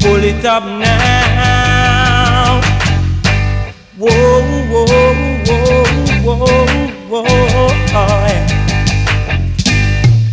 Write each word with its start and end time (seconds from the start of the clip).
Pull 0.00 0.24
it 0.24 0.44
up 0.44 0.64
now. 0.64 2.60
Whoa, 3.98 4.08
whoa, 4.70 4.86
whoa, 5.46 5.84
whoa, 6.24 6.46
whoa. 7.08 7.24
Oh, 7.92 8.26
yeah. 8.28 8.46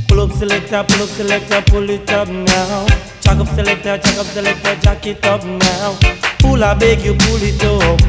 Pull 0.07 0.21
up 0.21 0.31
selector, 0.31 0.83
pull 0.87 1.03
up 1.03 1.09
selector, 1.09 1.61
pull 1.69 1.89
it 1.89 2.09
up 2.11 2.29
now. 2.29 2.87
Jack 3.19 3.39
up 3.39 3.47
selector, 3.49 3.97
jack 3.97 4.17
up 4.17 4.25
selector, 4.27 4.75
jack 4.81 5.05
it 5.05 5.25
up 5.25 5.43
now. 5.43 5.97
Pull, 6.39 6.63
I 6.63 6.73
beg 6.73 7.01
you, 7.01 7.13
pull 7.13 7.41
it 7.41 7.61
up. 7.63 7.99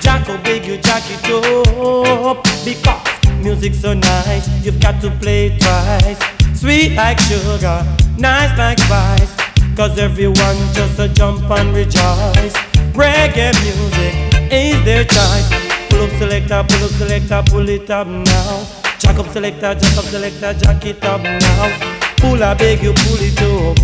Jack, 0.00 0.28
oh, 0.28 0.38
beg 0.44 0.64
you, 0.64 0.76
jack 0.78 1.02
it 1.06 1.28
up. 1.30 2.44
Because 2.64 3.42
music's 3.42 3.80
so 3.80 3.94
nice, 3.94 4.48
you've 4.64 4.78
got 4.80 5.00
to 5.02 5.10
play 5.10 5.58
twice. 5.58 6.18
Sweet 6.58 6.94
like 6.94 7.18
sugar, 7.18 7.84
nice 8.16 8.56
like 8.56 8.78
spice. 8.78 9.43
Cause 9.76 9.98
everyone 9.98 10.56
just 10.72 11.00
a 11.00 11.08
jump 11.08 11.50
and 11.50 11.74
rejoice. 11.74 12.54
Reggae 12.94 13.52
music 13.64 14.14
is 14.52 14.84
their 14.84 15.04
choice. 15.04 15.48
Pull 15.90 16.02
up 16.04 16.10
selector, 16.18 16.64
pull 16.68 16.84
up 16.84 16.90
selector, 16.92 17.42
pull 17.50 17.68
it 17.68 17.90
up 17.90 18.06
now. 18.06 18.66
Jack 19.00 19.18
up 19.18 19.26
selector, 19.28 19.74
jack 19.74 19.98
up 19.98 20.04
selector, 20.04 20.54
jack 20.54 20.86
it 20.86 21.04
up 21.04 21.20
now. 21.22 21.94
Pull, 22.18 22.42
I 22.42 22.54
beg 22.54 22.82
you, 22.84 22.92
pull 22.92 23.18
it 23.18 23.42
up. 23.42 23.76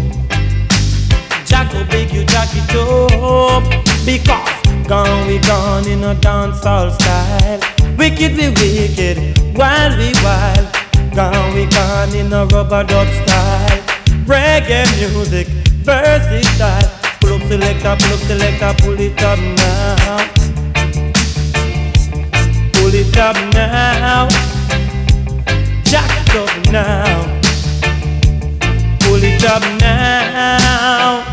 Jack 1.45 1.73
will 1.73 1.85
beg 1.87 2.13
you, 2.13 2.25
jack 2.25 2.49
it 2.53 2.75
up. 2.77 3.65
Because 4.07 4.87
gone 4.87 5.27
we 5.27 5.39
gone 5.41 5.89
in 5.89 6.05
a 6.05 6.15
dancehall 6.15 6.93
style. 6.93 7.61
Wicked 7.99 8.37
we 8.37 8.49
wicked, 8.51 9.57
wild 9.59 9.99
we 9.99 10.13
wild. 10.23 10.69
Gone 11.17 11.55
we 11.55 11.67
gone 11.67 12.15
in 12.15 12.33
a 12.33 12.47
rubber 12.47 12.85
dub 12.85 13.09
style. 13.09 13.81
Reggae 14.25 14.87
music, 15.01 15.49
versatile. 15.83 16.91
Pull 17.21 17.35
up 17.35 17.43
selector, 17.49 17.97
pull 17.99 18.15
up 18.15 18.21
selector, 18.29 18.73
pull 18.83 19.01
it 19.01 19.23
up 19.23 19.39
now. 19.39 20.41
Pull 22.75 22.95
it 22.95 23.17
up 23.17 23.37
now. 23.55 24.29
Jack 25.85 26.11
it 26.21 26.37
up 26.37 26.73
now. 26.73 27.41
Pull 29.01 29.23
it 29.23 29.45
up 29.45 29.63
now. 29.81 31.25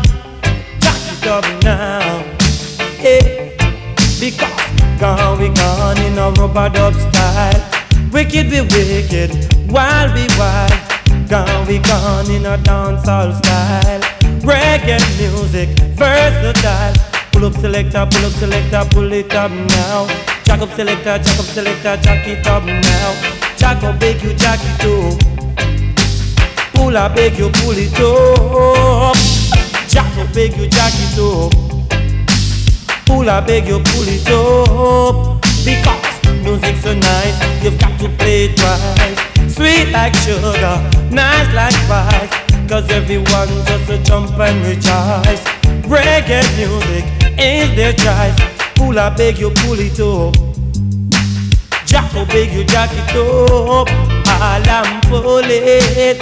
Jack 0.80 1.02
it 1.12 1.26
up 1.26 1.44
now. 1.62 2.22
Hey, 2.98 3.56
because 4.20 5.00
gone 5.00 5.38
we 5.40 5.48
gone 5.50 5.98
in 5.98 6.18
a 6.18 6.30
rubber 6.32 6.68
dub 6.68 6.94
style. 6.94 7.62
Wicked 8.12 8.50
we 8.50 8.62
wicked, 8.62 9.30
wild 9.70 10.14
we 10.14 10.26
wild. 10.38 10.72
Gone 11.28 11.66
we 11.66 11.78
gone 11.78 12.30
in 12.30 12.46
a 12.46 12.56
dancehall 12.58 13.36
style. 13.38 14.17
Reggae 14.42 14.98
music, 15.18 15.68
versatile. 15.94 16.94
Pull 17.32 17.44
up 17.46 17.54
selector, 17.54 18.06
pull 18.10 18.24
up 18.26 18.32
selector, 18.32 18.84
pull 18.90 19.12
it 19.12 19.34
up 19.34 19.50
now. 19.50 20.06
Jack 20.44 20.60
up 20.60 20.70
selector, 20.70 21.18
jack 21.18 21.38
up 21.38 21.46
selector, 21.46 21.96
jack 22.02 22.26
it 22.26 22.46
up 22.46 22.64
now. 22.64 23.14
Jack 23.56 23.82
up, 23.82 23.98
beg 24.00 24.22
you, 24.22 24.34
jack 24.34 24.60
it 24.62 24.84
up. 24.86 25.18
Pull 26.74 26.96
up, 26.96 27.14
beg 27.14 27.38
you, 27.38 27.50
pull 27.50 27.76
it 27.76 27.98
up. 28.00 29.16
Jack 29.88 30.16
up, 30.16 30.32
beg 30.34 30.56
you, 30.56 30.66
jack 30.68 30.92
it 30.94 31.18
up. 31.18 31.52
Pull 33.06 33.28
up, 33.28 33.46
beg 33.46 33.66
you, 33.66 33.78
pull 33.78 34.08
it 34.08 34.28
up. 34.28 35.40
Because 35.64 36.07
music's 36.42 36.82
so 36.82 36.94
nice, 36.94 37.62
you've 37.62 37.78
got 37.78 37.98
to 38.00 38.08
play 38.18 38.54
twice. 38.54 39.54
Sweet 39.54 39.90
like 39.92 40.14
sugar, 40.14 40.76
nice 41.10 41.52
like 41.54 41.72
spice. 41.72 42.32
Cause 42.68 42.90
everyone 42.90 43.48
just 43.66 43.90
a 43.90 43.98
jump 44.02 44.38
and 44.38 44.60
rejoice. 44.66 45.42
Reggae 45.88 46.44
music 46.56 47.04
is 47.38 47.74
their 47.74 47.92
choice. 47.92 48.36
Pull 48.74 48.98
up, 48.98 49.16
beg 49.16 49.38
you, 49.38 49.50
pull 49.50 49.78
it 49.78 49.98
up. 50.00 50.34
Jack, 51.86 52.10
oh, 52.14 52.26
beg 52.26 52.52
you, 52.52 52.64
jack 52.64 52.90
it 52.92 53.16
up. 53.16 53.88
All 54.40 54.68
I'm 54.68 55.00
pull 55.02 55.40
it. 55.44 56.18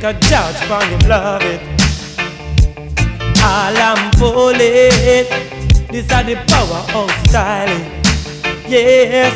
Cause 0.00 0.16
George 0.28 0.90
you 0.90 1.08
love 1.08 1.42
it. 1.42 1.60
I'm 3.44 4.10
pull 4.12 4.54
it. 4.54 5.28
This 5.90 6.10
are 6.10 6.24
the 6.24 6.36
power 6.48 6.82
of 6.96 7.10
styling. 7.28 8.02
Yes. 8.68 9.32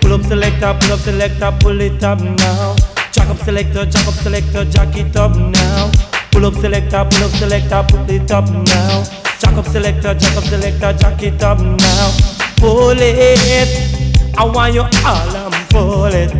Pull 0.00 0.14
up 0.14 0.22
selector, 0.22 0.76
pull 0.80 0.92
up 0.92 1.00
selector, 1.00 1.56
pull 1.60 1.80
it 1.80 2.02
up 2.02 2.20
now. 2.20 2.74
Jack 3.12 3.28
up 3.28 3.38
selector, 3.38 3.86
jack 3.86 4.06
up 4.06 4.14
selector, 4.14 4.64
jack 4.64 4.96
it 4.96 5.16
up 5.16 5.36
now. 5.36 5.90
Pull 6.32 6.46
up 6.46 6.54
selector, 6.54 7.04
pull 7.10 7.24
up 7.24 7.30
selector, 7.32 7.84
pull 7.88 8.10
it 8.10 8.30
up 8.30 8.50
now. 8.50 9.02
Jack 9.38 9.54
up 9.54 9.66
selector, 9.66 10.14
jack 10.14 10.36
up 10.36 10.44
selector, 10.44 10.92
jack 10.92 11.22
it 11.22 11.42
up 11.42 11.60
now. 11.60 12.10
Pull 12.56 12.96
it. 12.98 14.34
I 14.36 14.44
want 14.44 14.74
you 14.74 14.82
all 14.82 15.36
and 15.36 15.70
pull 15.70 16.06
it. 16.06 16.32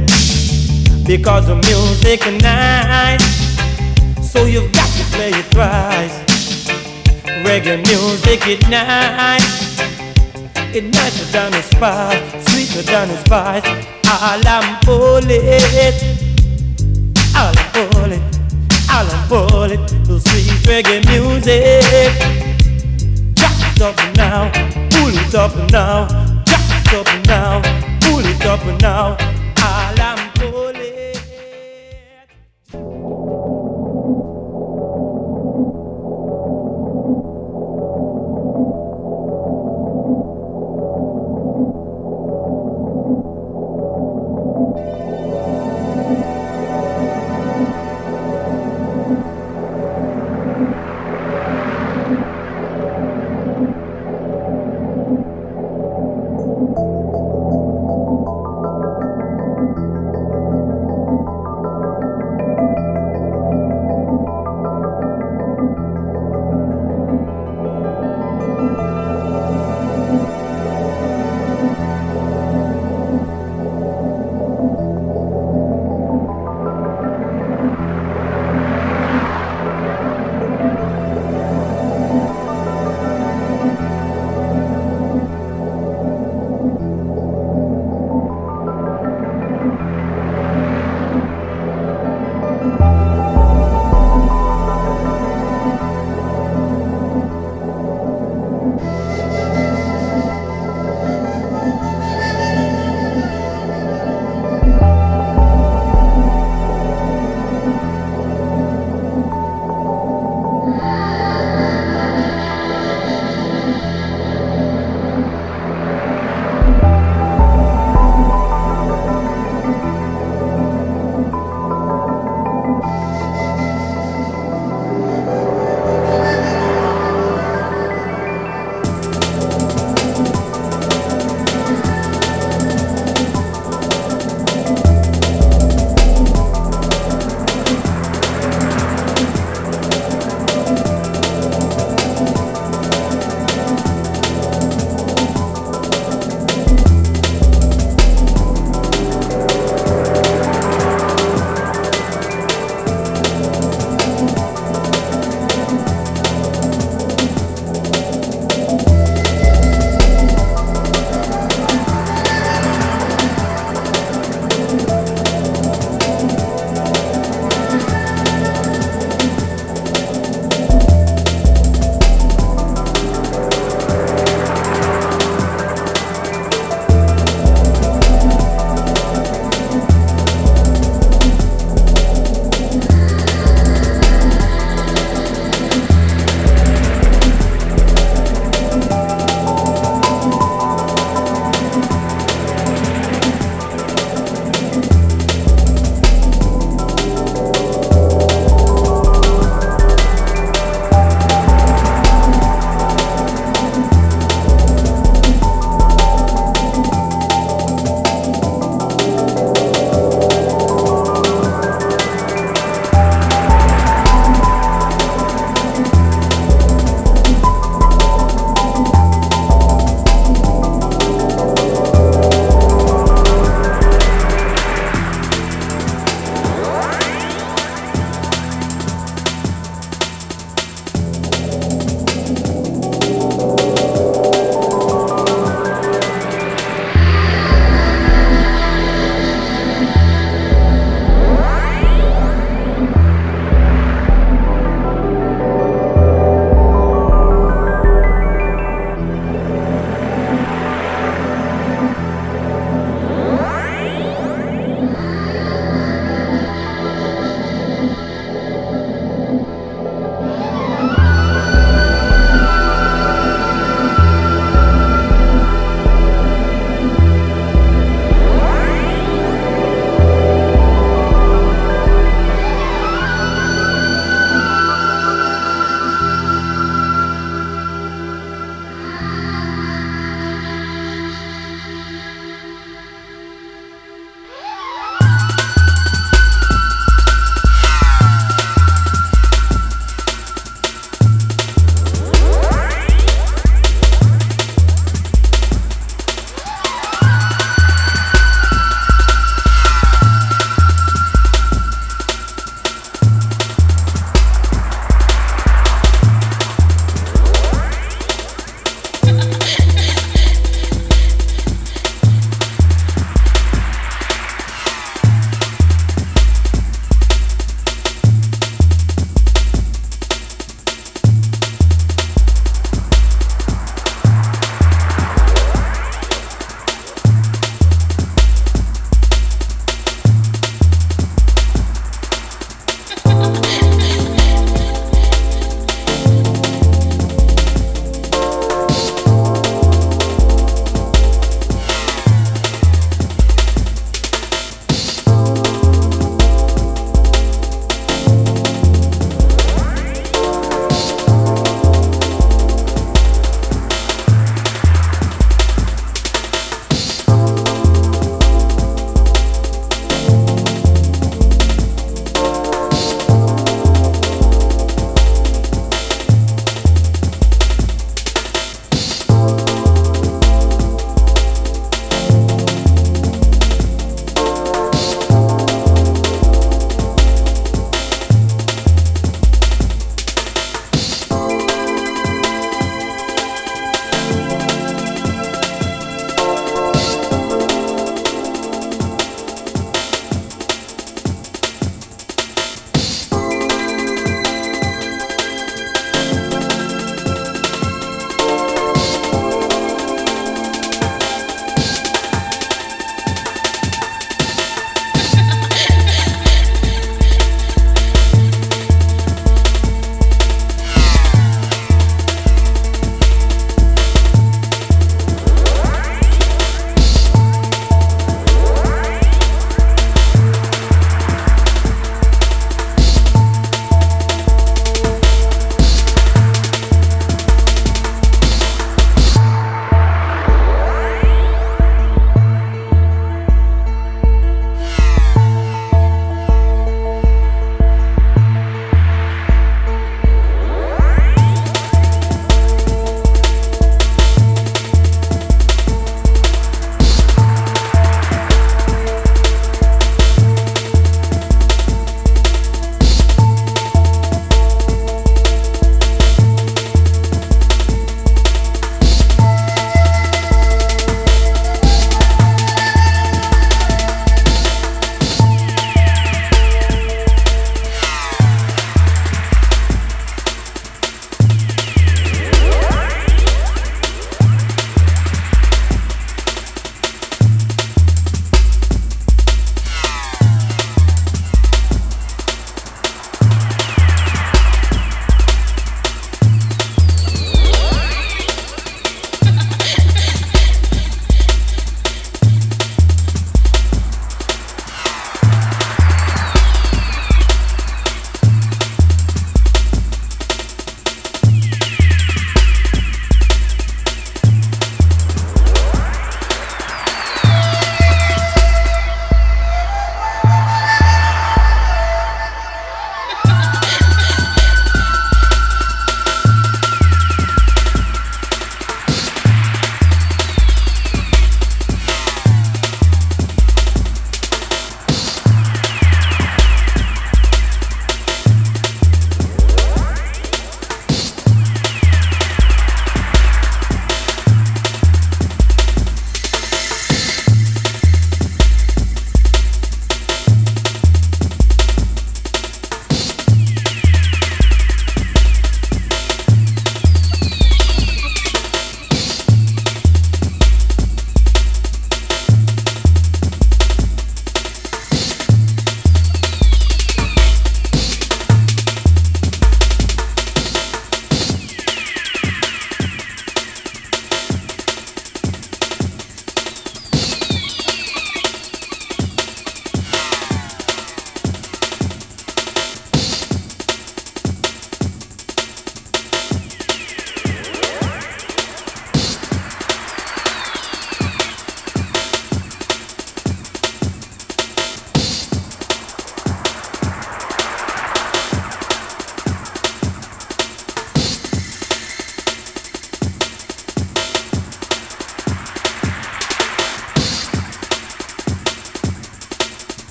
Because 1.07 1.47
the 1.47 1.55
music 1.55 2.21
nice. 2.43 3.23
So 4.23 4.47
you've 4.47 4.73
got 4.73 4.89
to 4.89 5.05
play 5.13 5.31
it 5.31 5.51
twice. 5.53 6.25
Reggae 7.45 7.77
music 7.87 8.47
it 8.49 8.69
nice. 8.69 9.65
It 10.77 10.93
nicer 10.93 11.25
than 11.27 11.55
a 11.55 11.63
spice, 11.63 12.49
sweeter 12.49 12.83
than 12.83 13.09
a 13.09 13.17
spice. 13.25 13.65
All 14.11 14.43
I'm 14.45 14.81
pull 14.81 15.23
it, 15.23 16.03
all 17.37 17.55
I'm 17.57 17.71
pull 17.71 18.11
it, 18.11 18.21
all 18.91 19.07
I'm 19.07 19.29
pull 19.29 19.71
it. 19.71 19.79
The 20.05 20.19
sweet 20.19 20.51
reggae 20.67 20.99
music. 21.07 22.11
Jack 23.37 23.77
it 23.77 23.83
up 23.83 24.17
now, 24.17 24.51
pull 24.91 25.17
it 25.17 25.35
up 25.37 25.55
now, 25.71 26.09
jack 26.45 26.67
it 26.81 26.93
up 26.93 27.27
now, 27.29 27.63
pull 28.01 28.27
it 28.27 28.45
up 28.45 28.81
now. 28.81 29.44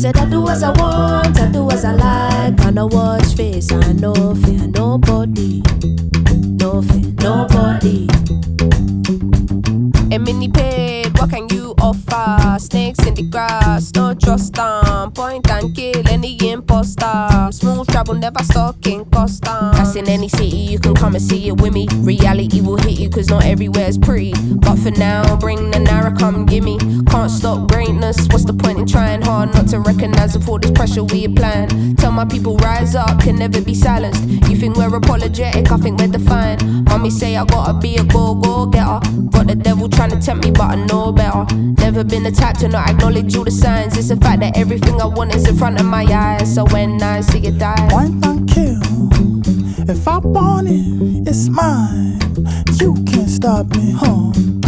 Said 0.00 0.16
I 0.16 0.24
do 0.30 0.48
as 0.48 0.62
I 0.62 0.70
want, 0.80 1.38
I 1.38 1.52
do 1.52 1.70
as 1.70 1.84
I 1.84 1.92
like. 1.92 2.58
I 2.64 2.70
no 2.70 2.86
watch 2.86 3.34
face, 3.34 3.70
I 3.70 3.92
no 3.92 4.14
fear 4.34 4.66
nobody, 4.66 5.62
no 6.56 6.80
fear 6.80 7.12
nobody. 7.20 8.08
A 10.10 10.18
mini 10.18 10.48
pig, 10.48 11.18
what 11.18 11.28
can 11.28 11.50
you 11.50 11.74
offer? 11.82 12.58
Snakes 12.58 13.06
in 13.06 13.12
the 13.12 13.24
grass, 13.24 13.92
no 13.94 14.14
trust 14.14 14.54
them. 14.54 14.79
Never 18.18 18.42
stuck 18.44 18.86
in 18.86 19.04
custom. 19.06 19.72
That's 19.72 19.94
in 19.94 20.08
any 20.08 20.28
city, 20.28 20.56
you 20.56 20.78
can 20.78 20.94
come 20.94 21.14
and 21.14 21.22
see 21.22 21.48
it 21.48 21.60
with 21.60 21.72
me. 21.72 21.88
Reality 22.00 22.60
will 22.60 22.76
hit 22.76 22.98
you, 22.98 23.08
cause 23.08 23.28
not 23.28 23.44
everywhere's 23.44 23.96
pretty. 23.96 24.32
But 24.56 24.76
for 24.76 24.90
now, 24.90 25.36
bring 25.36 25.70
the 25.70 25.78
Naira, 25.78 26.18
come 26.18 26.44
gimme. 26.44 26.78
Can't 27.06 27.30
stop 27.30 27.70
greatness, 27.70 28.26
what's 28.28 28.44
the 28.44 28.52
point 28.52 28.78
in 28.78 28.86
trying 28.86 29.22
hard 29.22 29.54
not 29.54 29.68
to 29.68 29.80
recognize 29.80 30.36
all 30.48 30.58
this 30.58 30.70
pressure 30.70 31.04
we 31.04 31.24
applying? 31.24 31.96
Tell 31.96 32.12
my 32.12 32.24
people, 32.24 32.56
rise 32.58 32.94
up, 32.94 33.20
can 33.20 33.36
never 33.36 33.60
be 33.62 33.74
silenced. 33.74 34.22
You 34.50 34.56
think 34.56 34.76
we're 34.76 34.94
apologetic, 34.94 35.70
I 35.70 35.76
think 35.78 36.00
we're 36.00 36.08
defiant. 36.08 36.62
Mommy 36.90 37.10
say 37.10 37.36
I 37.36 37.44
gotta 37.44 37.74
be 37.78 37.96
a 37.96 38.04
go 38.04 38.34
go 38.34 38.66
getter. 38.66 39.00
Got 39.30 39.46
the 39.46 39.54
devil 39.54 39.88
trying 39.88 40.10
to 40.10 40.20
tempt 40.20 40.44
me, 40.44 40.50
but 40.50 40.72
I 40.72 40.84
know 40.86 41.12
better. 41.12 41.46
Never 41.54 42.04
been 42.04 42.24
the 42.24 42.32
type 42.32 42.58
to 42.58 42.68
not 42.68 42.90
acknowledge 42.90 43.34
all 43.36 43.44
the 43.44 43.50
signs. 43.50 43.96
It's 43.96 44.10
a 44.10 44.16
fact 44.16 44.40
that 44.40 44.56
everything 44.56 45.00
I 45.00 45.06
want 45.06 45.34
is 45.34 45.48
in 45.48 45.56
front 45.56 45.80
of 45.80 45.86
my 45.86 46.04
eyes. 46.04 46.54
So 46.54 46.64
when 46.66 47.02
I 47.02 47.20
see 47.20 47.46
it 47.46 47.58
die, 47.58 47.88
Kill. 48.00 48.80
If 49.88 50.08
I 50.08 50.18
want 50.18 50.68
it, 50.68 51.28
it's 51.28 51.48
mine. 51.48 52.18
You 52.80 52.94
can't 53.04 53.28
stop 53.28 53.66
me, 53.76 53.92
huh? 53.94 54.59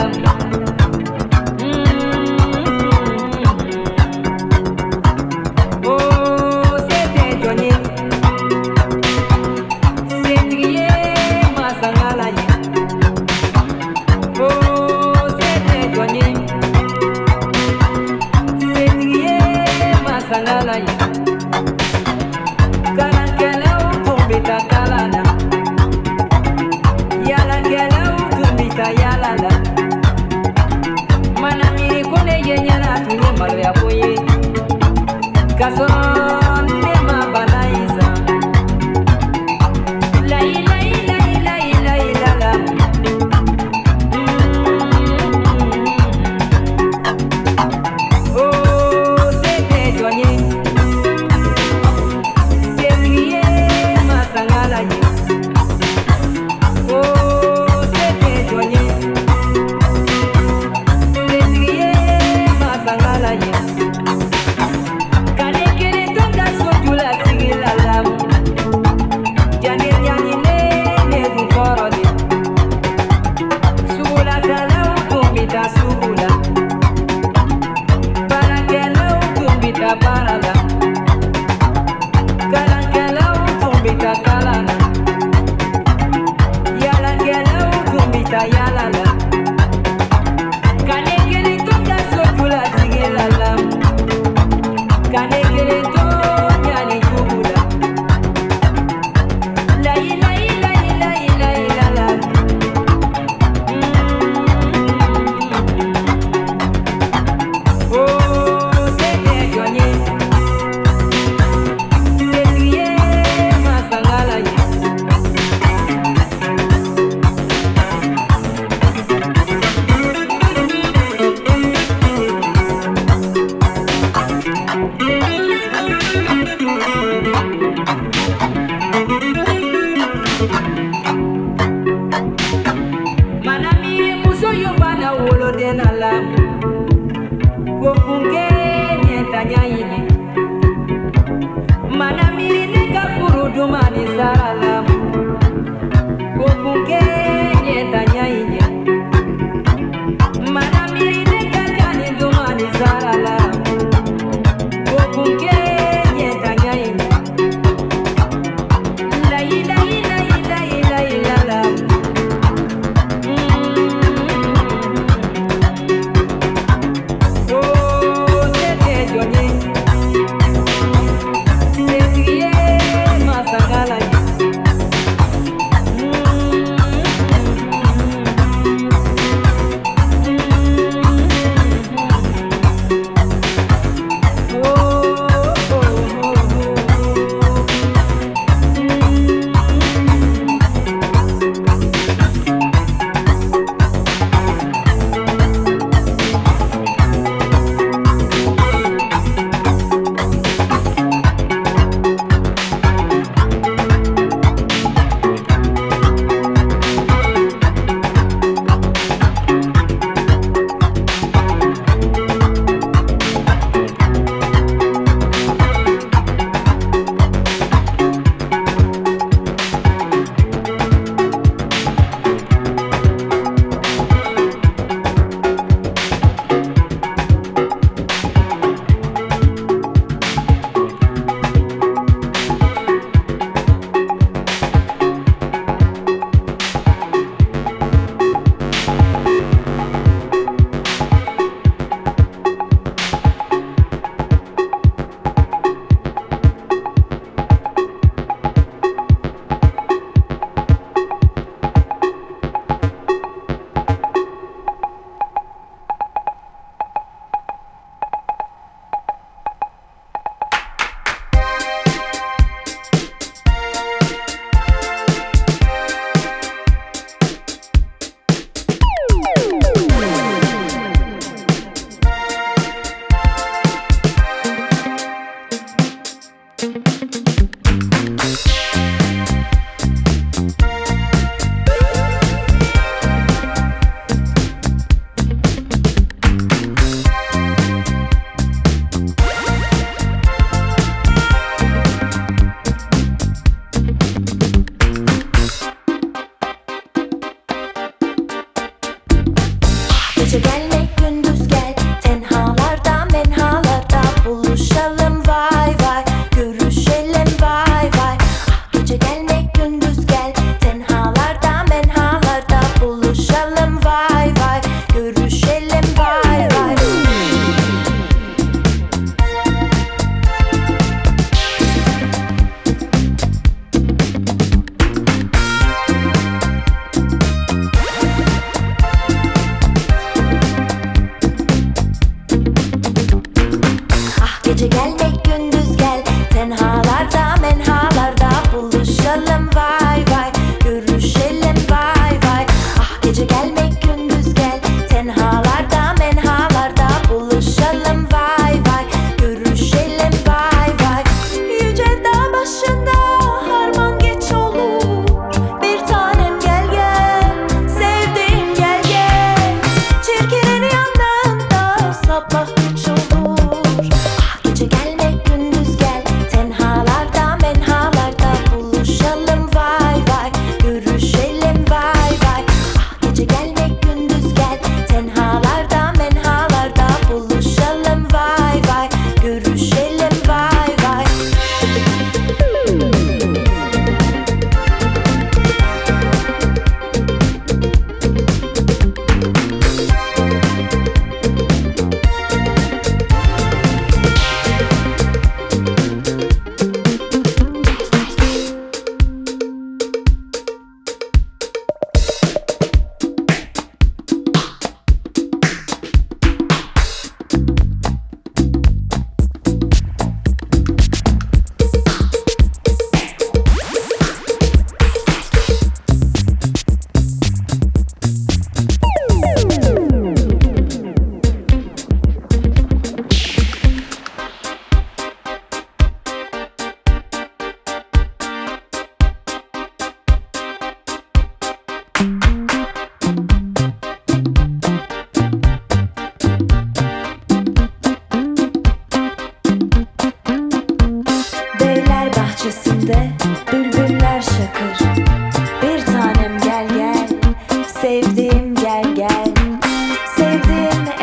Layi 0.00 0.69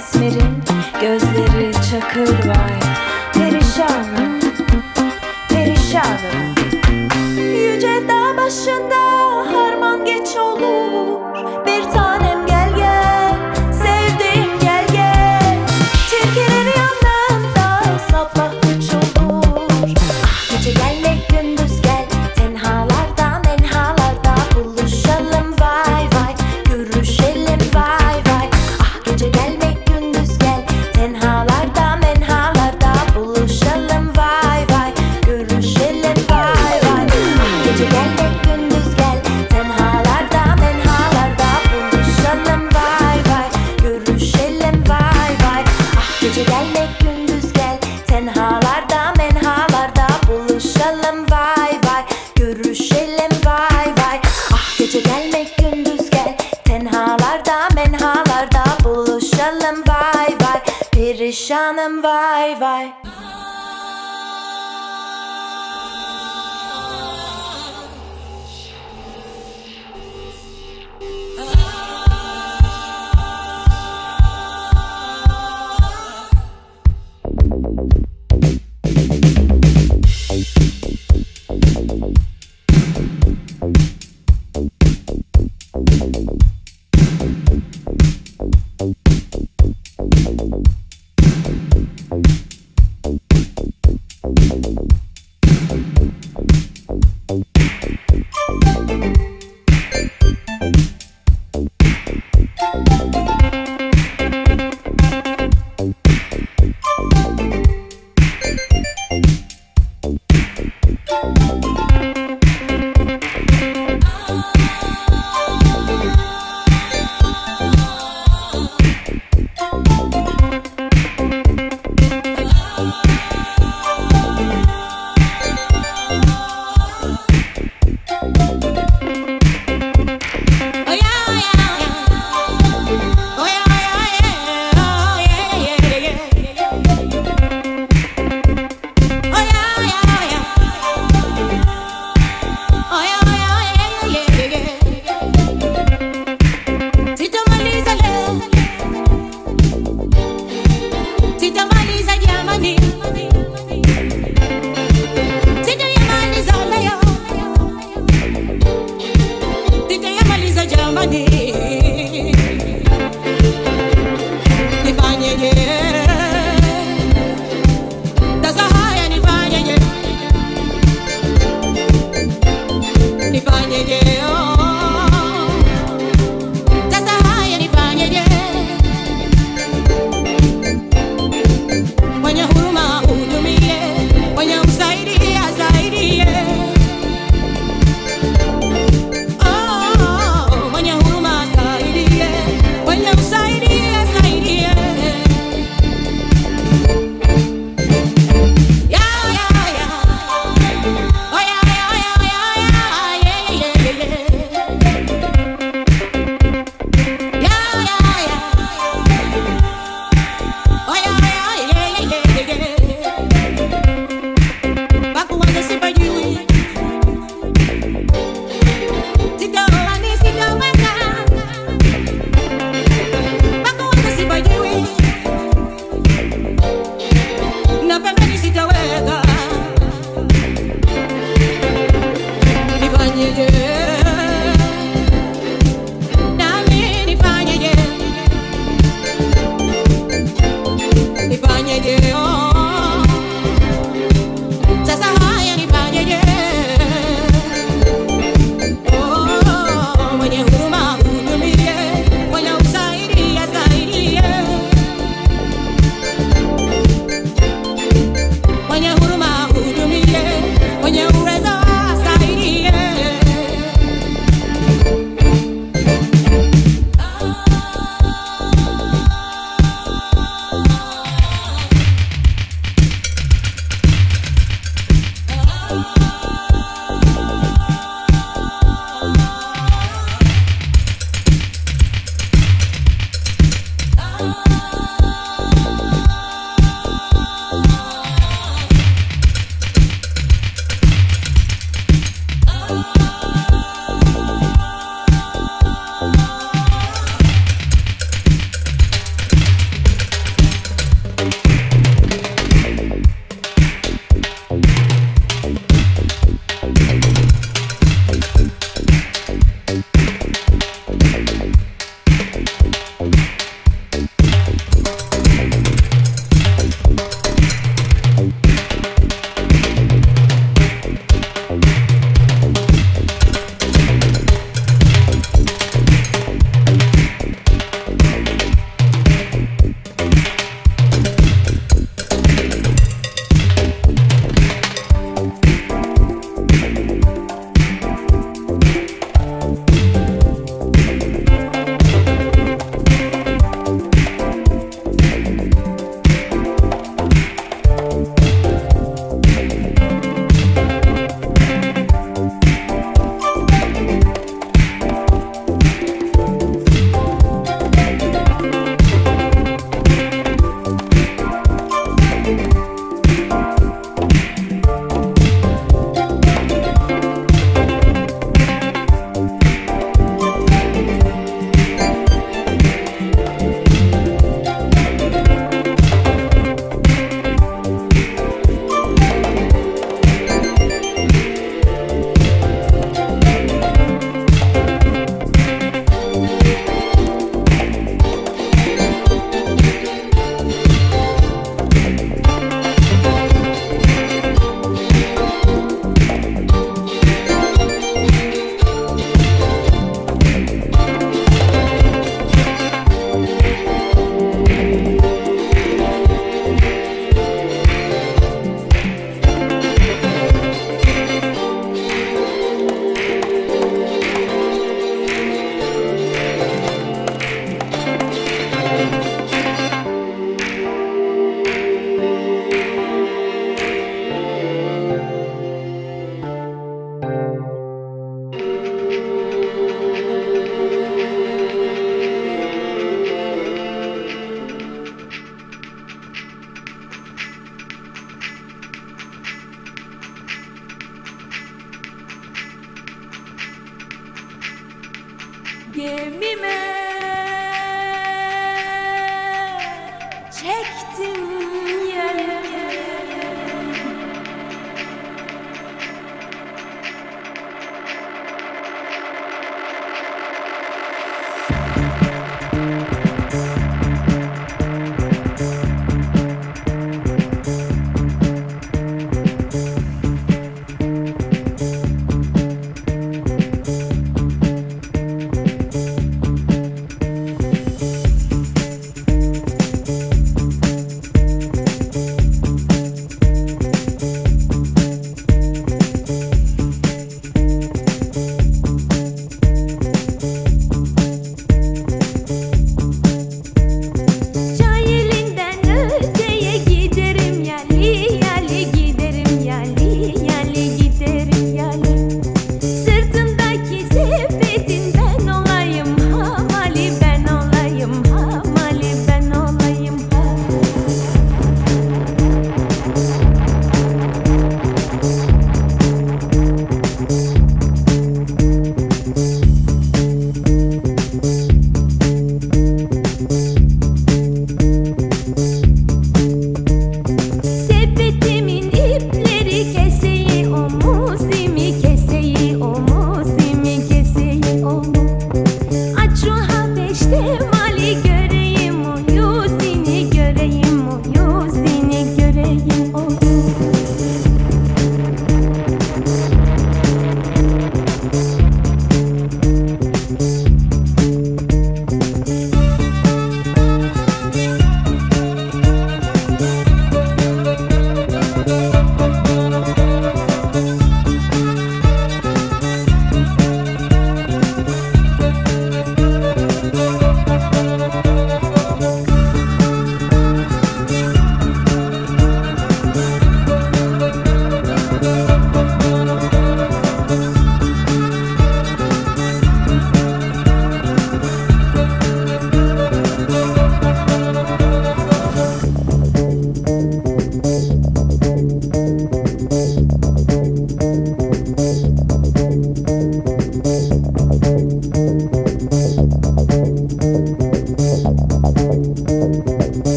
esmerin 0.00 0.62
Gözleri 1.00 1.72
çakır 1.72 2.49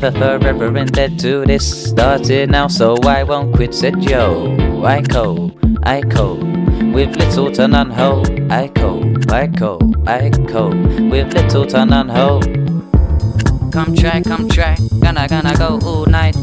Never 0.00 0.38
forever 0.40 0.78
in 0.78 0.86
dead 0.86 1.18
to 1.18 1.44
this. 1.44 1.90
Started 1.90 2.50
now, 2.50 2.68
so 2.68 2.96
I 3.04 3.22
won't 3.22 3.54
quit. 3.54 3.74
Said 3.74 4.02
yo, 4.02 4.56
I 4.82 5.02
co, 5.02 5.50
I 5.82 6.00
co. 6.00 6.36
With 6.94 7.16
little 7.16 7.50
to 7.52 7.68
none 7.68 7.90
ho, 7.90 8.22
I 8.48 8.68
co, 8.68 9.02
I 9.28 9.46
co, 9.46 9.78
I 10.06 10.30
co. 10.48 10.68
With 10.70 11.34
little 11.34 11.66
to 11.66 11.84
none 11.84 12.08
ho. 12.08 12.40
Come 13.70 13.94
try, 13.94 14.22
come 14.22 14.48
try, 14.48 14.74
gonna 15.02 15.28
gonna 15.28 15.54
go 15.58 15.78
all 15.84 16.06
night. 16.06 16.34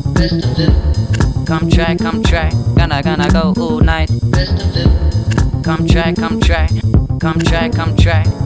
Come 1.48 1.68
try, 1.72 1.96
come 1.96 2.22
try, 2.22 2.52
gonna 2.76 3.02
gonna 3.02 3.28
go 3.32 3.56
all 3.58 3.80
night. 3.80 4.12
Come 5.64 5.88
try, 5.88 6.14
come 6.14 6.40
try, 6.40 6.68
come 7.20 7.40
try, 7.40 7.70
come 7.70 7.98
try. 7.98 8.37